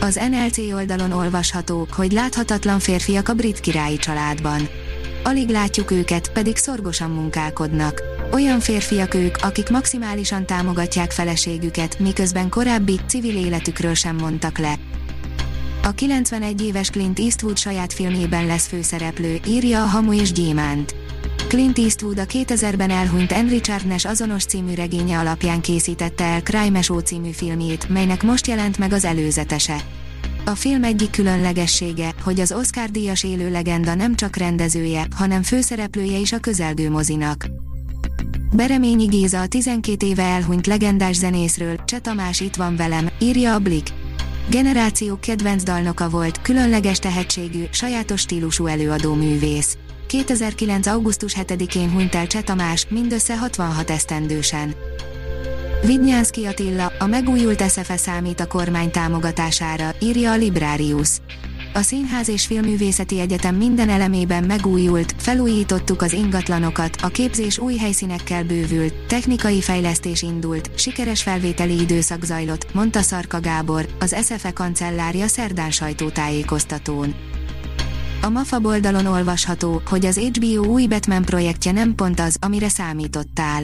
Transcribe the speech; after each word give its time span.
Az 0.00 0.20
NLC 0.30 0.58
oldalon 0.58 1.12
olvasható, 1.12 1.86
hogy 1.96 2.12
láthatatlan 2.12 2.78
férfiak 2.78 3.28
a 3.28 3.34
brit 3.34 3.60
királyi 3.60 3.96
családban. 3.96 4.68
Alig 5.24 5.48
látjuk 5.48 5.90
őket, 5.90 6.32
pedig 6.32 6.56
szorgosan 6.56 7.10
munkálkodnak. 7.10 8.02
Olyan 8.32 8.60
férfiak 8.60 9.14
ők, 9.14 9.36
akik 9.40 9.70
maximálisan 9.70 10.46
támogatják 10.46 11.10
feleségüket, 11.10 11.98
miközben 11.98 12.48
korábbi, 12.48 13.00
civil 13.06 13.36
életükről 13.36 13.94
sem 13.94 14.16
mondtak 14.16 14.58
le. 14.58 14.78
A 15.82 15.90
91 15.90 16.62
éves 16.62 16.90
Clint 16.90 17.18
Eastwood 17.18 17.58
saját 17.58 17.92
filmjében 17.92 18.46
lesz 18.46 18.66
főszereplő, 18.66 19.40
írja 19.46 19.82
a 19.82 19.86
Hamu 19.86 20.12
és 20.12 20.32
Gyémánt. 20.32 20.94
Clint 21.50 21.78
Eastwood 21.78 22.18
a 22.18 22.24
2000-ben 22.24 22.90
elhunyt 22.90 23.32
Henry 23.32 23.54
Richard 23.54 23.86
Nash 23.86 24.08
azonos 24.08 24.44
című 24.44 24.74
regénye 24.74 25.18
alapján 25.18 25.60
készítette 25.60 26.24
el 26.24 26.40
Crime 26.40 26.82
Show 26.82 26.98
című 26.98 27.30
filmjét, 27.30 27.88
melynek 27.88 28.22
most 28.22 28.46
jelent 28.46 28.78
meg 28.78 28.92
az 28.92 29.04
előzetese. 29.04 29.76
A 30.44 30.54
film 30.54 30.84
egyik 30.84 31.10
különlegessége, 31.10 32.14
hogy 32.22 32.40
az 32.40 32.52
Oscar-díjas 32.52 33.24
élő 33.24 33.50
legenda 33.50 33.94
nem 33.94 34.16
csak 34.16 34.36
rendezője, 34.36 35.06
hanem 35.14 35.42
főszereplője 35.42 36.18
is 36.18 36.32
a 36.32 36.38
közelgő 36.38 36.90
mozinak. 36.90 37.46
Bereményi 38.52 39.04
Géza 39.04 39.40
a 39.40 39.46
12 39.46 40.06
éve 40.06 40.22
elhunyt 40.22 40.66
legendás 40.66 41.16
zenészről, 41.16 41.84
Cseh 41.84 42.00
Tamás 42.00 42.40
itt 42.40 42.56
van 42.56 42.76
velem, 42.76 43.08
írja 43.18 43.54
a 43.54 43.58
Blik. 43.58 43.88
Generációk 44.50 45.20
kedvenc 45.20 45.62
dalnoka 45.62 46.08
volt, 46.08 46.42
különleges 46.42 46.98
tehetségű, 46.98 47.64
sajátos 47.70 48.20
stílusú 48.20 48.66
előadó 48.66 49.14
művész. 49.14 49.76
2009. 50.10 50.86
augusztus 50.86 51.36
7-én 51.40 51.90
hunyt 51.90 52.14
el 52.14 52.26
Cseh 52.26 52.42
Tamás, 52.42 52.86
mindössze 52.88 53.38
66 53.38 53.90
esztendősen. 53.90 54.74
Vidnyánszki 55.86 56.46
Attila, 56.46 56.92
a 56.98 57.06
megújult 57.06 57.70
SFE 57.70 57.96
számít 57.96 58.40
a 58.40 58.46
kormány 58.46 58.90
támogatására, 58.90 59.90
írja 60.00 60.30
a 60.30 60.36
Librarius. 60.36 61.08
A 61.74 61.80
Színház 61.80 62.28
és 62.28 62.46
Filművészeti 62.46 63.20
Egyetem 63.20 63.54
minden 63.54 63.88
elemében 63.88 64.44
megújult, 64.44 65.14
felújítottuk 65.18 66.02
az 66.02 66.12
ingatlanokat, 66.12 66.96
a 67.02 67.08
képzés 67.08 67.58
új 67.58 67.76
helyszínekkel 67.76 68.44
bővült, 68.44 68.94
technikai 69.06 69.60
fejlesztés 69.60 70.22
indult, 70.22 70.70
sikeres 70.74 71.22
felvételi 71.22 71.80
időszak 71.80 72.24
zajlott, 72.24 72.74
mondta 72.74 73.02
Szarka 73.02 73.40
Gábor, 73.40 73.86
az 74.00 74.16
SFE 74.24 74.50
kancellárja 74.50 75.26
szerdán 75.26 75.70
sajtótájékoztatón. 75.70 77.14
A 78.22 78.28
MAFA 78.28 78.58
oldalon 78.62 79.06
olvasható, 79.06 79.82
hogy 79.86 80.06
az 80.06 80.18
HBO 80.18 80.64
új 80.64 80.86
Batman 80.86 81.24
projektje 81.24 81.72
nem 81.72 81.94
pont 81.94 82.20
az, 82.20 82.36
amire 82.40 82.68
számítottál. 82.68 83.62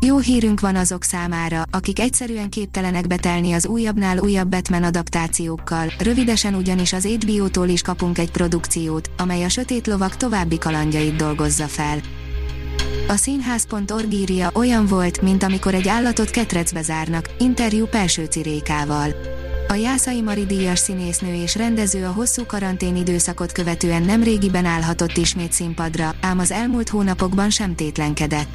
Jó 0.00 0.18
hírünk 0.18 0.60
van 0.60 0.76
azok 0.76 1.02
számára, 1.02 1.62
akik 1.70 2.00
egyszerűen 2.00 2.48
képtelenek 2.48 3.06
betelni 3.06 3.52
az 3.52 3.66
újabbnál 3.66 4.18
újabb 4.18 4.48
Batman 4.48 4.82
adaptációkkal, 4.82 5.92
rövidesen 5.98 6.54
ugyanis 6.54 6.92
az 6.92 7.04
HBO-tól 7.06 7.68
is 7.68 7.82
kapunk 7.82 8.18
egy 8.18 8.30
produkciót, 8.30 9.10
amely 9.18 9.44
a 9.44 9.48
Sötét 9.48 9.86
Lovak 9.86 10.16
további 10.16 10.58
kalandjait 10.58 11.16
dolgozza 11.16 11.66
fel. 11.66 11.98
A 13.08 13.16
színház.org 13.16 14.12
írja 14.12 14.50
olyan 14.54 14.86
volt, 14.86 15.20
mint 15.20 15.42
amikor 15.42 15.74
egy 15.74 15.88
állatot 15.88 16.30
ketrecbe 16.30 16.82
zárnak, 16.82 17.30
interjú 17.38 17.86
Pelső 17.86 18.24
Cirékával. 18.24 19.14
A 19.70 19.74
Jászai 19.74 20.20
Mari 20.22 20.46
díjas 20.46 20.78
színésznő 20.78 21.34
és 21.34 21.56
rendező 21.56 22.04
a 22.04 22.12
hosszú 22.12 22.46
karantén 22.46 22.96
időszakot 22.96 23.52
követően 23.52 24.02
nem 24.02 24.22
régiben 24.22 24.64
állhatott 24.64 25.16
ismét 25.16 25.52
színpadra, 25.52 26.14
ám 26.20 26.38
az 26.38 26.50
elmúlt 26.50 26.88
hónapokban 26.88 27.50
sem 27.50 27.74
tétlenkedett. 27.74 28.48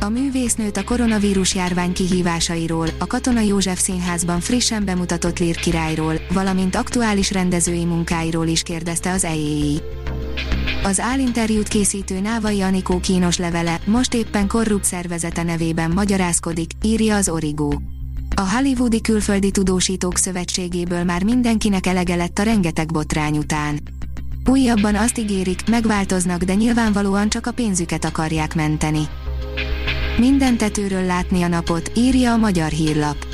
A 0.00 0.08
művésznőt 0.08 0.76
a 0.76 0.84
koronavírus 0.84 1.54
járvány 1.54 1.92
kihívásairól, 1.92 2.88
a 2.98 3.06
Katona 3.06 3.40
József 3.40 3.80
Színházban 3.80 4.40
frissen 4.40 4.84
bemutatott 4.84 5.38
Lír 5.38 5.56
királyról, 5.56 6.14
valamint 6.32 6.76
aktuális 6.76 7.32
rendezői 7.32 7.84
munkáiról 7.84 8.46
is 8.46 8.62
kérdezte 8.62 9.10
az 9.10 9.24
EEI. 9.24 9.80
Az 10.82 11.00
állinterjút 11.00 11.68
készítő 11.68 12.20
Návai 12.20 12.60
Anikó 12.60 13.00
kínos 13.00 13.36
levele 13.36 13.80
most 13.84 14.14
éppen 14.14 14.48
korrupt 14.48 14.84
szervezete 14.84 15.42
nevében 15.42 15.90
magyarázkodik, 15.90 16.70
írja 16.82 17.16
az 17.16 17.28
Origo. 17.28 17.70
A 18.38 18.50
Hollywoodi 18.54 19.00
Külföldi 19.00 19.50
Tudósítók 19.50 20.16
Szövetségéből 20.16 21.04
már 21.04 21.24
mindenkinek 21.24 21.86
elege 21.86 22.14
lett 22.14 22.38
a 22.38 22.42
rengeteg 22.42 22.92
botrány 22.92 23.38
után. 23.38 23.80
Újabban 24.46 24.94
azt 24.94 25.18
ígérik, 25.18 25.68
megváltoznak, 25.70 26.42
de 26.42 26.54
nyilvánvalóan 26.54 27.28
csak 27.28 27.46
a 27.46 27.50
pénzüket 27.50 28.04
akarják 28.04 28.54
menteni. 28.54 29.00
Minden 30.18 30.56
tetőről 30.56 31.04
látni 31.04 31.42
a 31.42 31.48
napot, 31.48 31.90
írja 31.96 32.32
a 32.32 32.36
magyar 32.36 32.70
hírlap. 32.70 33.26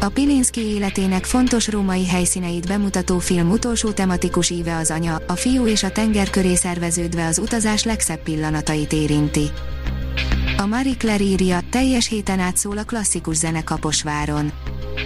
A 0.00 0.08
Pilinszki 0.08 0.60
életének 0.60 1.24
fontos 1.24 1.68
római 1.68 2.06
helyszíneit 2.06 2.66
bemutató 2.66 3.18
film 3.18 3.50
utolsó 3.50 3.90
tematikus 3.90 4.50
íve 4.50 4.76
az 4.76 4.90
anya, 4.90 5.22
a 5.26 5.36
fiú 5.36 5.66
és 5.66 5.82
a 5.82 5.90
tenger 5.90 6.30
köré 6.30 6.54
szerveződve 6.54 7.26
az 7.26 7.38
utazás 7.38 7.84
legszebb 7.84 8.22
pillanatait 8.22 8.92
érinti. 8.92 9.50
A 10.60 10.66
Marie 10.66 10.96
Claire 10.96 11.24
írja, 11.24 11.60
teljes 11.70 12.08
héten 12.08 12.38
át 12.38 12.56
szól 12.56 12.78
a 12.78 12.82
klasszikus 12.82 13.36
zene 13.36 13.64
Kaposváron. 13.64 14.52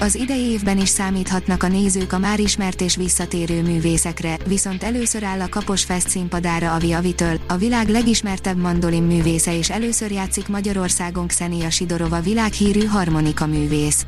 Az 0.01 0.15
idei 0.15 0.41
évben 0.41 0.79
is 0.79 0.89
számíthatnak 0.89 1.63
a 1.63 1.69
nézők 1.69 2.13
a 2.13 2.19
már 2.19 2.41
ismert 2.41 2.81
és 2.81 2.97
visszatérő 2.97 3.63
művészekre, 3.63 4.37
viszont 4.47 4.83
először 4.83 5.25
áll 5.25 5.41
a 5.41 5.49
Kapos 5.49 5.85
Fest 5.85 6.09
színpadára 6.09 6.75
Avi 6.75 6.93
Avitől, 6.93 7.41
a 7.49 7.57
világ 7.57 7.89
legismertebb 7.89 8.57
mandolin 8.57 9.03
művésze 9.03 9.57
és 9.57 9.71
először 9.71 10.11
játszik 10.11 10.49
Magyarországon 10.49 11.27
Xenia 11.27 11.71
Sidorova 11.71 12.21
világhírű 12.21 12.85
harmonika 12.85 13.47
művész. 13.47 14.07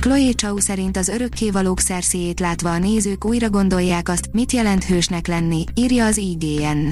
Chloe 0.00 0.32
Chow 0.32 0.58
szerint 0.58 0.96
az 0.96 1.08
örökkévalók 1.08 1.80
szerszéjét 1.80 2.40
látva 2.40 2.70
a 2.70 2.78
nézők 2.78 3.24
újra 3.24 3.50
gondolják 3.50 4.08
azt, 4.08 4.28
mit 4.32 4.52
jelent 4.52 4.84
hősnek 4.84 5.26
lenni, 5.26 5.64
írja 5.74 6.04
az 6.04 6.16
IGN. 6.16 6.88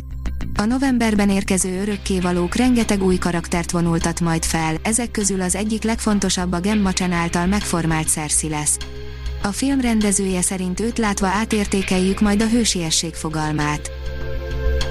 A 0.57 0.65
novemberben 0.65 1.31
érkező 1.31 1.81
örökkévalók 1.81 2.55
rengeteg 2.55 3.03
új 3.03 3.17
karaktert 3.17 3.71
vonultat 3.71 4.21
majd 4.21 4.45
fel, 4.45 4.77
ezek 4.83 5.11
közül 5.11 5.41
az 5.41 5.55
egyik 5.55 5.83
legfontosabb 5.83 6.53
a 6.53 6.61
Gemma 6.61 6.93
Chen 6.93 7.13
által 7.13 7.47
megformált 7.47 8.09
Cersei 8.09 8.49
lesz. 8.49 8.77
A 9.43 9.49
film 9.49 9.81
rendezője 9.81 10.43
szerint 10.43 10.81
őt 10.81 10.99
látva 10.99 11.27
átértékeljük 11.27 12.21
majd 12.21 12.43
a 12.43 12.49
hősiesség 12.49 13.15
fogalmát. 13.15 13.91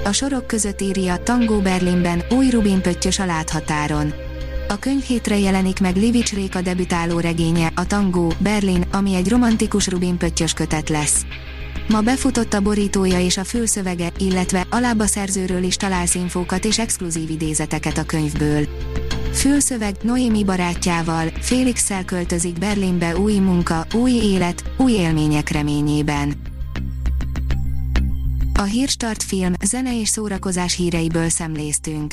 A 0.04 0.12
sorok 0.12 0.46
között 0.46 0.80
írja 0.80 1.22
Tangó 1.22 1.60
Berlinben, 1.60 2.22
új 2.30 2.50
Rubin 2.50 2.80
pöttyös 2.80 3.18
a 3.18 3.24
láthatáron. 3.24 4.12
A 4.68 4.78
könyv 4.78 5.04
jelenik 5.26 5.80
meg 5.80 5.96
Livics 5.96 6.32
Réka 6.32 6.60
debütáló 6.60 7.20
regénye, 7.20 7.72
a 7.74 7.86
Tangó, 7.86 8.32
Berlin, 8.38 8.84
ami 8.92 9.14
egy 9.14 9.28
romantikus 9.28 9.88
Rubin 9.88 10.16
pöttyös 10.16 10.52
kötet 10.52 10.88
lesz. 10.88 11.26
Ma 11.88 12.00
befutott 12.00 12.54
a 12.54 12.60
borítója 12.60 13.20
és 13.20 13.36
a 13.36 13.44
fülszövege, 13.44 14.12
illetve 14.18 14.66
alába 14.70 15.06
szerzőről 15.06 15.62
is 15.62 15.76
találsz 15.76 16.14
infókat 16.14 16.64
és 16.64 16.78
exkluzív 16.78 17.30
idézeteket 17.30 17.98
a 17.98 18.04
könyvből. 18.04 18.66
Fülszöveg 19.32 19.96
Noémi 20.02 20.44
barátjával, 20.44 21.28
félix 21.40 21.90
költözik 22.06 22.58
Berlinbe 22.58 23.16
új 23.16 23.38
munka, 23.38 23.86
új 23.94 24.12
élet, 24.12 24.64
új 24.76 24.92
élmények 24.92 25.48
reményében. 25.48 26.34
A 28.54 28.62
Hírstart 28.62 29.22
film, 29.22 29.52
zene 29.64 30.00
és 30.00 30.08
szórakozás 30.08 30.76
híreiből 30.76 31.28
szemléztünk. 31.28 32.12